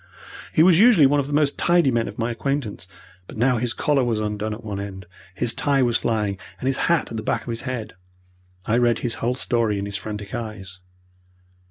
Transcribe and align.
He 0.51 0.63
was 0.63 0.79
usually 0.79 1.05
one 1.05 1.19
of 1.19 1.27
the 1.27 1.31
most 1.33 1.59
tidy 1.59 1.91
men 1.91 2.07
of 2.07 2.17
my 2.17 2.31
acquaintance, 2.31 2.87
but 3.27 3.37
now 3.37 3.57
his 3.59 3.71
collar 3.71 4.03
was 4.03 4.19
undone 4.19 4.51
at 4.51 4.63
one 4.63 4.79
end, 4.79 5.05
his 5.35 5.53
tie 5.53 5.83
was 5.83 5.95
flying, 5.99 6.39
and 6.59 6.65
his 6.65 6.77
hat 6.89 7.11
at 7.11 7.17
the 7.17 7.21
back 7.21 7.43
of 7.43 7.49
his 7.49 7.61
head. 7.69 7.93
I 8.65 8.79
read 8.79 8.97
his 9.05 9.13
whole 9.21 9.35
story 9.35 9.77
in 9.77 9.85
his 9.85 9.97
frantic 9.97 10.33
eyes. 10.33 10.79